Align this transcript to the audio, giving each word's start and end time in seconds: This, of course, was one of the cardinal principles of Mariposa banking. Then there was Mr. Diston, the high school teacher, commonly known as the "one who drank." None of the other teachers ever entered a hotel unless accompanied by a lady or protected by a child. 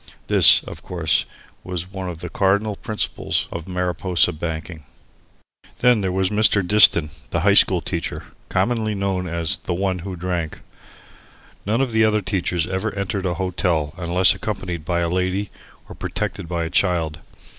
This, 0.25 0.63
of 0.63 0.81
course, 0.81 1.25
was 1.63 1.91
one 1.91 2.09
of 2.09 2.21
the 2.21 2.29
cardinal 2.29 2.75
principles 2.75 3.47
of 3.51 3.67
Mariposa 3.67 4.33
banking. 4.33 4.81
Then 5.81 6.01
there 6.01 6.11
was 6.11 6.31
Mr. 6.31 6.67
Diston, 6.67 7.11
the 7.29 7.41
high 7.41 7.53
school 7.53 7.81
teacher, 7.81 8.23
commonly 8.49 8.95
known 8.95 9.27
as 9.27 9.57
the 9.57 9.75
"one 9.75 9.99
who 9.99 10.15
drank." 10.15 10.61
None 11.67 11.81
of 11.81 11.91
the 11.91 12.03
other 12.03 12.21
teachers 12.23 12.65
ever 12.65 12.91
entered 12.95 13.27
a 13.27 13.35
hotel 13.35 13.93
unless 13.95 14.33
accompanied 14.33 14.85
by 14.85 15.01
a 15.01 15.07
lady 15.07 15.51
or 15.87 15.93
protected 15.93 16.47
by 16.49 16.63
a 16.63 16.71
child. 16.71 17.19